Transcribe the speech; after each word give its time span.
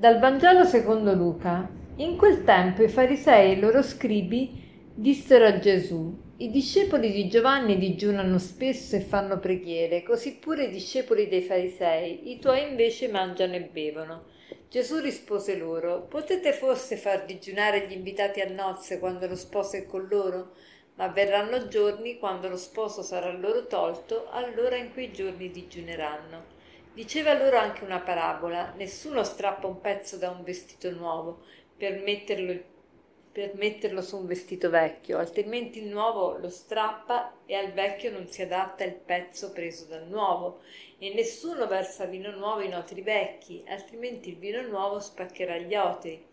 Dal 0.00 0.18
Vangelo 0.18 0.64
secondo 0.64 1.12
Luca. 1.12 1.68
In 1.96 2.16
quel 2.16 2.42
tempo 2.44 2.82
i 2.82 2.88
farisei 2.88 3.50
e 3.50 3.52
i 3.52 3.60
loro 3.60 3.82
scribi 3.82 4.88
dissero 4.94 5.44
a 5.44 5.58
Gesù: 5.58 6.18
I 6.38 6.50
discepoli 6.50 7.12
di 7.12 7.28
Giovanni 7.28 7.76
digiunano 7.76 8.38
spesso 8.38 8.96
e 8.96 9.00
fanno 9.00 9.38
preghiere, 9.38 10.02
così 10.02 10.36
pure 10.36 10.64
i 10.64 10.70
discepoli 10.70 11.28
dei 11.28 11.42
farisei, 11.42 12.32
i 12.32 12.38
tuoi 12.38 12.70
invece 12.70 13.08
mangiano 13.08 13.56
e 13.56 13.60
bevono. 13.60 14.22
Gesù 14.70 15.00
rispose 15.00 15.58
loro: 15.58 16.06
Potete 16.08 16.54
forse 16.54 16.96
far 16.96 17.26
digiunare 17.26 17.86
gli 17.86 17.92
invitati 17.92 18.40
a 18.40 18.48
nozze 18.48 18.98
quando 18.98 19.26
lo 19.26 19.36
sposo 19.36 19.76
è 19.76 19.84
con 19.84 20.06
loro? 20.08 20.52
Ma 20.94 21.08
verranno 21.08 21.68
giorni 21.68 22.18
quando 22.18 22.48
lo 22.48 22.56
sposo 22.56 23.02
sarà 23.02 23.30
loro 23.32 23.66
tolto, 23.66 24.30
allora 24.30 24.76
in 24.76 24.94
quei 24.94 25.12
giorni 25.12 25.50
digiuneranno. 25.50 26.58
Diceva 26.92 27.34
loro 27.34 27.56
anche 27.56 27.84
una 27.84 28.00
parabola: 28.00 28.74
nessuno 28.76 29.22
strappa 29.22 29.66
un 29.66 29.80
pezzo 29.80 30.16
da 30.16 30.30
un 30.30 30.42
vestito 30.42 30.90
nuovo 30.90 31.44
per 31.76 32.02
metterlo, 32.02 32.58
per 33.32 33.52
metterlo 33.54 34.02
su 34.02 34.18
un 34.18 34.26
vestito 34.26 34.70
vecchio, 34.70 35.18
altrimenti 35.18 35.80
il 35.80 35.88
nuovo 35.88 36.36
lo 36.36 36.50
strappa 36.50 37.32
e 37.46 37.54
al 37.54 37.72
vecchio 37.72 38.10
non 38.10 38.28
si 38.28 38.42
adatta 38.42 38.82
il 38.84 38.94
pezzo 38.94 39.52
preso 39.52 39.86
dal 39.86 40.08
nuovo. 40.08 40.62
E 40.98 41.14
nessuno 41.14 41.66
versa 41.68 42.06
vino 42.06 42.32
nuovo 42.32 42.60
in 42.60 42.74
otri 42.74 43.02
vecchi, 43.02 43.64
altrimenti 43.68 44.30
il 44.30 44.36
vino 44.36 44.60
nuovo 44.62 44.98
spaccherà 44.98 45.58
gli 45.58 45.74
otri. 45.76 46.26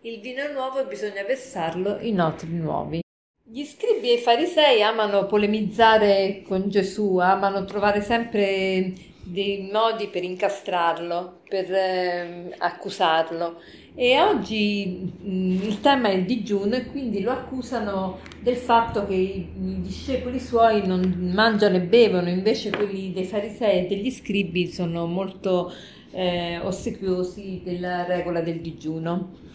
Il 0.00 0.20
vino 0.20 0.50
nuovo 0.50 0.84
bisogna 0.86 1.22
versarlo 1.22 1.98
in 2.00 2.20
otri 2.20 2.50
nuovi. 2.50 3.00
Gli 3.42 3.64
scribi 3.64 4.10
e 4.10 4.14
i 4.14 4.18
farisei 4.18 4.82
amano 4.82 5.26
polemizzare 5.26 6.42
con 6.46 6.68
Gesù, 6.68 7.16
amano 7.16 7.64
trovare 7.64 8.02
sempre 8.02 8.92
dei 9.30 9.68
modi 9.70 10.08
per 10.08 10.24
incastrarlo, 10.24 11.40
per 11.48 11.72
eh, 11.72 12.54
accusarlo. 12.56 13.60
E 13.94 14.20
oggi 14.20 15.10
mh, 15.20 15.62
il 15.64 15.80
tema 15.80 16.08
è 16.08 16.14
il 16.14 16.24
digiuno 16.24 16.76
e 16.76 16.86
quindi 16.86 17.20
lo 17.20 17.32
accusano 17.32 18.20
del 18.40 18.56
fatto 18.56 19.06
che 19.06 19.14
i, 19.14 19.48
i, 19.56 19.80
discepoli 19.80 20.40
suoi 20.40 20.86
non 20.86 21.30
mangiano 21.34 21.76
e 21.76 21.80
bevono, 21.80 22.28
invece 22.28 22.70
quelli 22.70 23.12
dei 23.12 23.24
farisei 23.24 23.84
e 23.84 23.86
degli 23.86 24.10
scribi 24.10 24.66
sono 24.68 25.06
molto 25.06 25.72
eh, 26.12 26.58
ossequiosi 26.62 27.60
della 27.64 28.04
regola 28.04 28.40
del 28.40 28.60
digiuno. 28.60 29.46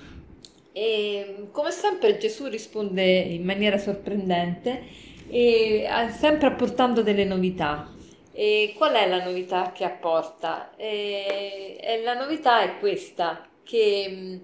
E 0.71 1.47
come 1.51 1.71
sempre 1.71 2.17
Gesù 2.17 2.47
risponde 2.47 3.03
in 3.03 3.43
maniera 3.43 3.77
sorprendente 3.77 4.81
e 5.29 5.87
sempre 6.11 6.47
apportando 6.47 7.01
delle 7.01 7.25
novità. 7.25 7.91
E 8.33 8.73
qual 8.75 8.93
è 8.93 9.07
la 9.07 9.23
novità 9.23 9.71
che 9.71 9.83
apporta? 9.83 10.75
E, 10.75 11.77
e 11.79 12.01
la 12.03 12.15
novità 12.15 12.61
è 12.61 12.79
questa, 12.79 13.47
che 13.63 14.41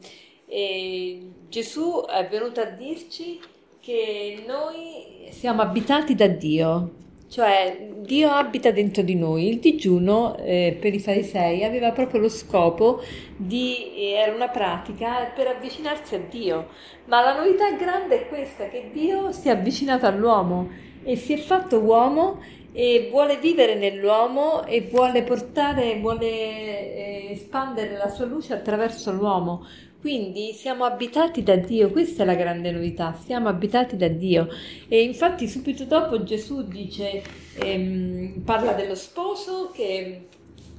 e 0.52 1.22
Gesù 1.48 2.04
è 2.10 2.28
venuto 2.28 2.60
a 2.60 2.66
dirci 2.66 3.40
che 3.80 4.44
noi 4.48 5.28
siamo 5.30 5.62
abitati 5.62 6.16
da 6.16 6.26
Dio, 6.26 6.90
cioè 7.30 7.88
Dio 8.00 8.32
abita 8.32 8.72
dentro 8.72 9.04
di 9.04 9.14
noi. 9.14 9.48
Il 9.48 9.60
digiuno 9.60 10.36
eh, 10.38 10.76
per 10.80 10.96
i 10.96 11.00
farisei 11.00 11.64
aveva 11.64 11.92
proprio 11.92 12.22
lo 12.22 12.30
scopo 12.30 13.00
di, 13.38 14.12
era 14.12 14.34
una 14.34 14.48
pratica 14.48 15.32
per 15.36 15.48
avvicinarsi 15.48 16.16
a 16.16 16.20
Dio, 16.28 16.70
ma 17.06 17.22
la 17.22 17.38
novità 17.38 17.72
grande 17.74 18.22
è 18.22 18.28
questa, 18.28 18.70
che 18.70 18.90
Dio 18.92 19.32
si 19.32 19.50
è 19.50 19.52
avvicinato 19.52 20.08
all'uomo 20.08 20.68
e 21.04 21.16
si 21.16 21.34
è 21.34 21.38
fatto 21.38 21.78
uomo 21.78 22.42
e 22.72 23.08
vuole 23.12 23.38
vivere 23.38 23.76
nell'uomo 23.76 24.66
e 24.66 24.82
vuole 24.82 25.24
portare, 25.24 26.00
vuole 26.00 26.28
eh, 26.28 27.28
espandere 27.32 27.98
la 27.98 28.10
sua 28.10 28.26
luce 28.26 28.54
attraverso 28.54 29.12
l'uomo. 29.12 29.66
Quindi 30.00 30.54
siamo 30.54 30.86
abitati 30.86 31.44
da 31.44 31.58
Dio, 31.58 31.92
questa 31.92 32.24
è 32.24 32.26
la 32.26 32.36
grande 32.36 32.72
novità, 32.72 33.14
siamo 33.22 33.50
abitati 33.50 33.98
da 33.98 34.08
Dio. 34.08 34.48
E 34.88 35.02
infatti 35.04 35.48
subito 35.48 35.84
dopo 35.84 36.24
Gesù 36.24 36.66
dice, 36.66 37.22
ehm, 37.56 38.42
parla 38.46 38.72
dello 38.72 38.96
sposo 38.96 39.72
che 39.74 40.28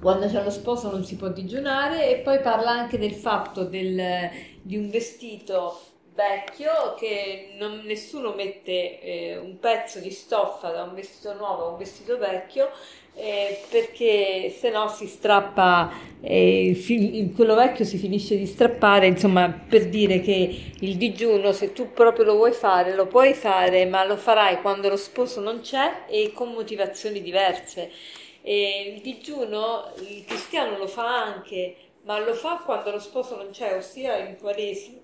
quando 0.00 0.26
c'è 0.26 0.42
lo 0.42 0.50
sposo 0.50 0.90
non 0.90 1.04
si 1.04 1.16
può 1.16 1.28
digiunare 1.28 2.10
e 2.10 2.22
poi 2.22 2.40
parla 2.40 2.70
anche 2.70 2.98
del 2.98 3.12
fatto 3.12 3.64
del, 3.64 4.30
di 4.62 4.78
un 4.78 4.88
vestito 4.88 5.78
vecchio 6.14 6.94
che 6.98 7.54
non, 7.58 7.82
nessuno 7.84 8.32
mette 8.34 9.00
eh, 9.00 9.36
un 9.38 9.58
pezzo 9.58 9.98
di 10.00 10.10
stoffa 10.10 10.70
da 10.70 10.82
un 10.82 10.94
vestito 10.94 11.34
nuovo 11.34 11.66
a 11.66 11.68
un 11.70 11.78
vestito 11.78 12.18
vecchio 12.18 12.70
eh, 13.14 13.60
perché 13.68 14.50
se 14.50 14.70
no 14.70 14.88
si 14.88 15.06
strappa, 15.06 15.92
eh, 16.20 16.74
fi- 16.74 17.32
quello 17.34 17.54
vecchio 17.54 17.84
si 17.84 17.98
finisce 17.98 18.36
di 18.36 18.46
strappare, 18.46 19.06
insomma 19.06 19.50
per 19.50 19.88
dire 19.88 20.20
che 20.20 20.72
il 20.80 20.96
digiuno 20.96 21.52
se 21.52 21.72
tu 21.72 21.92
proprio 21.92 22.24
lo 22.24 22.36
vuoi 22.36 22.52
fare 22.52 22.94
lo 22.94 23.06
puoi 23.06 23.34
fare 23.34 23.84
ma 23.86 24.04
lo 24.04 24.16
farai 24.16 24.60
quando 24.60 24.88
lo 24.88 24.96
sposo 24.96 25.40
non 25.40 25.60
c'è 25.60 26.04
e 26.08 26.32
con 26.32 26.52
motivazioni 26.52 27.20
diverse. 27.22 27.90
E 28.42 28.94
il 28.94 29.00
digiuno 29.02 29.92
il 30.08 30.24
cristiano 30.24 30.78
lo 30.78 30.86
fa 30.86 31.22
anche 31.22 31.76
ma 32.04 32.18
lo 32.18 32.32
fa 32.32 32.62
quando 32.64 32.90
lo 32.90 32.98
sposo 32.98 33.36
non 33.36 33.50
c'è, 33.50 33.76
ossia 33.76 34.16
in 34.16 34.36
quaresima 34.38 34.98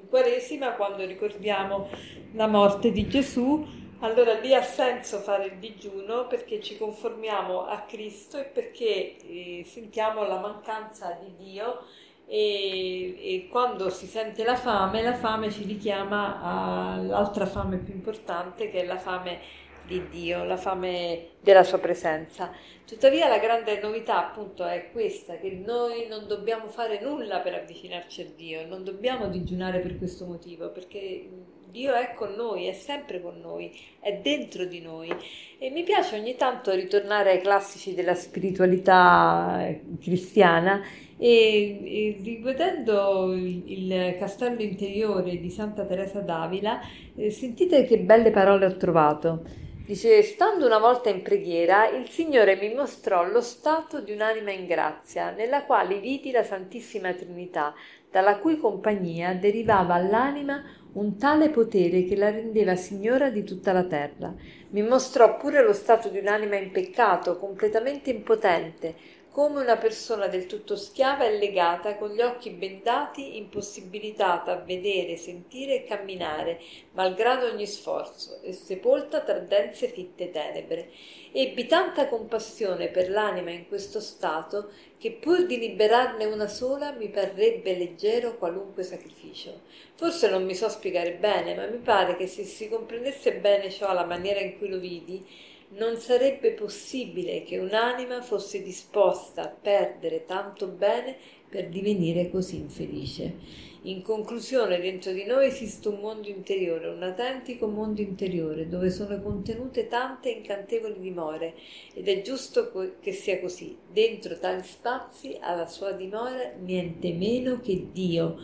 in 0.00 0.08
Quaresima 0.08 0.72
quando 0.72 1.04
ricordiamo 1.04 1.88
la 2.32 2.46
morte 2.46 2.92
di 2.92 3.08
Gesù, 3.08 3.66
allora 4.00 4.34
lì 4.34 4.54
ha 4.54 4.62
senso 4.62 5.18
fare 5.18 5.46
il 5.46 5.58
digiuno 5.58 6.26
perché 6.26 6.60
ci 6.60 6.76
conformiamo 6.76 7.66
a 7.66 7.80
Cristo 7.80 8.38
e 8.38 8.44
perché 8.44 9.16
eh, 9.16 9.64
sentiamo 9.66 10.24
la 10.24 10.38
mancanza 10.38 11.18
di 11.20 11.34
Dio 11.36 11.82
e, 12.26 13.16
e, 13.18 13.48
quando 13.50 13.88
si 13.90 14.06
sente 14.06 14.44
la 14.44 14.54
fame, 14.54 15.02
la 15.02 15.14
fame 15.14 15.50
ci 15.50 15.64
richiama 15.64 16.40
all'altra 16.42 17.46
fame 17.46 17.78
più 17.78 17.94
importante 17.94 18.70
che 18.70 18.82
è 18.82 18.86
la 18.86 18.98
fame 18.98 19.40
di 19.88 20.06
Dio, 20.10 20.44
la 20.44 20.58
fame 20.58 21.30
della 21.40 21.64
sua 21.64 21.78
presenza. 21.78 22.52
Tuttavia 22.86 23.26
la 23.26 23.38
grande 23.38 23.80
novità 23.80 24.28
appunto 24.28 24.64
è 24.64 24.90
questa, 24.92 25.36
che 25.36 25.50
noi 25.64 26.06
non 26.08 26.26
dobbiamo 26.26 26.68
fare 26.68 27.00
nulla 27.00 27.40
per 27.40 27.54
avvicinarci 27.54 28.20
a 28.20 28.26
Dio, 28.36 28.66
non 28.66 28.84
dobbiamo 28.84 29.28
digiunare 29.28 29.80
per 29.80 29.96
questo 29.98 30.26
motivo, 30.26 30.70
perché 30.70 31.28
Dio 31.70 31.94
è 31.94 32.14
con 32.14 32.32
noi, 32.34 32.66
è 32.66 32.72
sempre 32.72 33.20
con 33.20 33.40
noi, 33.40 33.70
è 34.00 34.18
dentro 34.22 34.64
di 34.64 34.80
noi. 34.80 35.10
E 35.58 35.70
mi 35.70 35.82
piace 35.82 36.18
ogni 36.18 36.36
tanto 36.36 36.72
ritornare 36.72 37.32
ai 37.32 37.40
classici 37.40 37.94
della 37.94 38.14
spiritualità 38.14 39.66
eh, 39.66 39.82
cristiana 40.00 40.82
e, 41.18 41.80
e 41.84 42.18
riguardando 42.22 43.34
il, 43.34 43.62
il, 43.66 44.16
castello 44.18 44.62
interiore 44.62 45.38
di 45.38 45.50
Santa 45.50 45.84
Teresa 45.84 46.20
d'Avila, 46.20 46.80
eh, 47.16 47.30
sentite 47.30 47.84
che 47.84 47.98
belle 47.98 48.30
parole 48.30 48.66
ho 48.66 48.76
trovato. 48.76 49.66
Dice, 49.88 50.22
stando 50.22 50.66
una 50.66 50.76
volta 50.76 51.08
in 51.08 51.22
preghiera, 51.22 51.88
il 51.88 52.10
Signore 52.10 52.56
mi 52.56 52.74
mostrò 52.74 53.24
lo 53.24 53.40
stato 53.40 54.02
di 54.02 54.12
un'anima 54.12 54.50
in 54.50 54.66
grazia, 54.66 55.30
nella 55.30 55.64
quale 55.64 55.98
vidi 55.98 56.30
la 56.30 56.42
Santissima 56.42 57.14
Trinità, 57.14 57.72
dalla 58.10 58.36
cui 58.36 58.58
compagnia 58.58 59.32
derivava 59.32 59.94
all'anima 59.94 60.62
un 60.92 61.16
tale 61.16 61.48
potere 61.48 62.04
che 62.04 62.16
la 62.16 62.28
rendeva 62.28 62.76
signora 62.76 63.30
di 63.30 63.42
tutta 63.44 63.72
la 63.72 63.84
terra. 63.84 64.34
Mi 64.72 64.82
mostrò 64.82 65.38
pure 65.38 65.62
lo 65.62 65.72
stato 65.72 66.10
di 66.10 66.18
un'anima 66.18 66.56
in 66.56 66.70
peccato, 66.70 67.38
completamente 67.38 68.10
impotente, 68.10 68.94
come 69.30 69.60
una 69.60 69.76
persona 69.76 70.26
del 70.26 70.46
tutto 70.46 70.74
schiava 70.74 71.24
e 71.24 71.38
legata, 71.38 71.96
con 71.96 72.10
gli 72.10 72.20
occhi 72.20 72.50
bendati, 72.50 73.36
impossibilitata 73.36 74.52
a 74.52 74.56
vedere, 74.56 75.16
sentire 75.16 75.76
e 75.76 75.84
camminare, 75.84 76.60
malgrado 76.92 77.46
ogni 77.46 77.66
sforzo, 77.66 78.40
e 78.42 78.52
sepolta 78.52 79.20
tra 79.20 79.38
dense 79.38 79.88
fitte 79.88 80.30
tenebre. 80.30 80.90
Ebbi 81.30 81.66
tanta 81.66 82.08
compassione 82.08 82.88
per 82.88 83.10
l'anima 83.10 83.50
in 83.50 83.68
questo 83.68 84.00
stato 84.00 84.70
che 84.98 85.12
pur 85.12 85.46
di 85.46 85.58
liberarne 85.58 86.24
una 86.24 86.48
sola 86.48 86.90
mi 86.92 87.08
parrebbe 87.08 87.76
leggero 87.76 88.36
qualunque 88.36 88.82
sacrificio. 88.82 89.60
Forse 89.94 90.28
non 90.28 90.44
mi 90.44 90.54
so 90.54 90.68
spiegare 90.68 91.12
bene, 91.12 91.54
ma 91.54 91.66
mi 91.66 91.78
pare 91.78 92.16
che 92.16 92.26
se 92.26 92.44
si 92.44 92.68
comprendesse 92.68 93.34
bene 93.34 93.70
ciò 93.70 93.86
alla 93.86 94.04
maniera 94.04 94.40
in 94.40 94.58
cui 94.58 94.68
lo 94.68 94.78
vidi, 94.78 95.24
non 95.70 95.96
sarebbe 95.96 96.52
possibile 96.52 97.42
che 97.42 97.58
un'anima 97.58 98.22
fosse 98.22 98.62
disposta 98.62 99.42
a 99.42 99.48
perdere 99.48 100.24
tanto 100.24 100.66
bene 100.66 101.16
per 101.48 101.68
divenire 101.68 102.30
così 102.30 102.56
infelice. 102.56 103.66
In 103.82 104.02
conclusione, 104.02 104.80
dentro 104.80 105.12
di 105.12 105.24
noi 105.24 105.46
esiste 105.46 105.88
un 105.88 106.00
mondo 106.00 106.28
interiore, 106.28 106.88
un 106.88 107.02
autentico 107.02 107.68
mondo 107.68 108.00
interiore, 108.00 108.68
dove 108.68 108.90
sono 108.90 109.20
contenute 109.22 109.86
tante 109.86 110.30
incantevoli 110.30 110.98
dimore, 110.98 111.54
ed 111.94 112.08
è 112.08 112.20
giusto 112.20 112.72
che 113.00 113.12
sia 113.12 113.40
così. 113.40 113.76
Dentro 113.90 114.38
tali 114.38 114.62
spazi 114.62 115.38
ha 115.40 115.54
la 115.54 115.66
sua 115.66 115.92
dimora 115.92 116.52
niente 116.58 117.12
meno 117.12 117.60
che 117.60 117.86
Dio. 117.92 118.38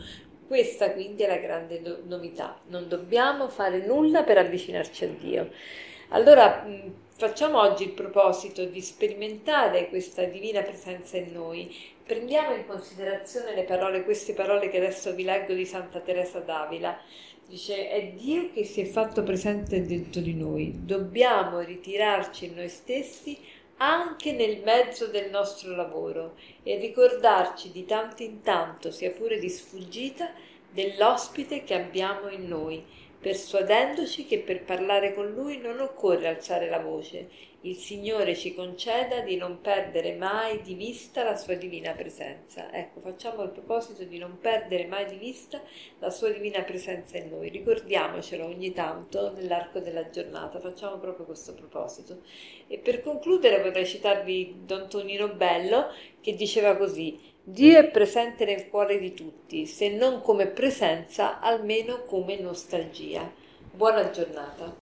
Questa 0.47 0.93
quindi 0.93 1.23
è 1.23 1.27
la 1.27 1.37
grande 1.37 1.81
novità. 2.05 2.61
Non 2.67 2.87
dobbiamo 2.87 3.49
fare 3.49 3.85
nulla 3.85 4.23
per 4.23 4.37
avvicinarci 4.37 5.03
a 5.03 5.09
Dio. 5.09 5.49
Allora 6.09 6.65
facciamo 7.17 7.61
oggi 7.61 7.83
il 7.83 7.91
proposito 7.91 8.65
di 8.65 8.81
sperimentare 8.81 9.87
questa 9.87 10.23
divina 10.25 10.61
presenza 10.61 11.17
in 11.17 11.31
noi. 11.31 11.73
Prendiamo 12.03 12.53
in 12.53 12.65
considerazione 12.67 13.55
le 13.55 13.63
parole, 13.63 14.03
queste 14.03 14.33
parole 14.33 14.69
che 14.69 14.77
adesso 14.77 15.13
vi 15.13 15.23
leggo 15.23 15.53
di 15.53 15.65
Santa 15.65 15.99
Teresa 16.01 16.39
d'Avila. 16.39 16.99
Dice, 17.47 17.89
è 17.89 18.07
Dio 18.07 18.51
che 18.51 18.65
si 18.65 18.81
è 18.81 18.85
fatto 18.85 19.23
presente 19.23 19.85
dentro 19.85 20.19
di 20.19 20.33
noi. 20.33 20.73
Dobbiamo 20.83 21.59
ritirarci 21.59 22.45
in 22.45 22.55
noi 22.55 22.69
stessi 22.69 23.39
anche 23.77 24.33
nel 24.33 24.61
mezzo 24.63 25.07
del 25.07 25.29
nostro 25.29 25.75
lavoro 25.75 26.35
e 26.63 26.77
ricordarci 26.77 27.71
di 27.71 27.85
tanto 27.85 28.23
in 28.23 28.41
tanto, 28.41 28.91
sia 28.91 29.11
pure 29.11 29.37
di 29.37 29.49
sfuggita, 29.49 30.31
dell'ospite 30.71 31.63
che 31.63 31.73
abbiamo 31.73 32.29
in 32.29 32.47
noi, 32.47 32.83
persuadendoci 33.25 34.27
che 34.27 34.37
per 34.37 34.63
parlare 34.63 35.15
con 35.15 35.31
lui 35.31 35.57
non 35.57 35.79
occorre 35.79 36.27
alzare 36.27 36.69
la 36.69 36.77
voce, 36.77 37.27
il 37.61 37.75
Signore 37.75 38.35
ci 38.35 38.53
conceda 38.53 39.21
di 39.21 39.35
non 39.35 39.61
perdere 39.61 40.13
mai 40.13 40.61
di 40.61 40.75
vista 40.75 41.23
la 41.23 41.35
sua 41.35 41.55
divina 41.55 41.93
presenza. 41.93 42.71
Ecco, 42.71 42.99
facciamo 42.99 43.41
il 43.41 43.49
proposito 43.49 44.03
di 44.03 44.19
non 44.19 44.37
perdere 44.39 44.85
mai 44.85 45.05
di 45.07 45.15
vista 45.15 45.59
la 45.97 46.11
sua 46.11 46.29
divina 46.29 46.61
presenza 46.61 47.17
in 47.17 47.29
noi. 47.29 47.49
Ricordiamocelo 47.49 48.45
ogni 48.45 48.71
tanto 48.73 49.31
nell'arco 49.31 49.79
della 49.79 50.07
giornata, 50.11 50.59
facciamo 50.59 50.99
proprio 50.99 51.25
questo 51.25 51.55
proposito. 51.55 52.21
E 52.67 52.77
per 52.77 53.01
concludere 53.01 53.59
vorrei 53.63 53.87
citarvi 53.87 54.65
Don 54.65 54.87
Tonino 54.87 55.29
Bello 55.29 55.87
che 56.21 56.35
diceva 56.35 56.77
così: 56.77 57.33
Dio 57.47 57.77
è 57.77 57.87
presente 57.91 58.43
nel 58.43 58.69
cuore 58.69 58.97
di 58.97 59.13
tutti, 59.13 59.67
se 59.67 59.89
non 59.89 60.23
come 60.23 60.47
presenza, 60.47 61.39
almeno 61.39 62.01
come 62.05 62.39
nostalgia. 62.39 63.31
Buona 63.71 64.09
giornata. 64.09 64.75